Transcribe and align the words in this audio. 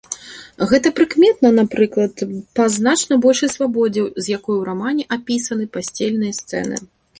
Гэта 0.69 0.91
прыкметна, 0.99 1.51
напрыклад, 1.59 2.23
па 2.61 2.65
значна 2.79 3.19
большай 3.27 3.53
свабодзе, 3.57 4.07
з 4.23 4.33
якой 4.37 4.55
у 4.65 4.67
рамане 4.73 5.03
апісаны 5.19 5.65
пасцельныя 5.79 6.33
сцэны. 6.43 6.85